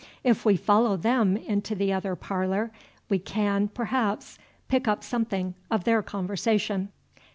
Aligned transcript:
If 0.23 0.45
we 0.45 0.55
follow 0.57 0.97
them 0.97 1.37
into 1.37 1.75
the 1.75 1.93
other 1.93 2.15
parlor, 2.15 2.71
we 3.07 3.19
can, 3.19 3.67
perhaps, 3.67 4.39
pick 4.67 4.87
up 4.87 5.03
something 5.03 5.53
of 5.69 5.83
their 5.83 6.01
conversation. 6.01 6.89